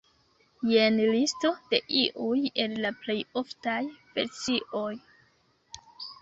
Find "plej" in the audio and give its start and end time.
3.03-3.17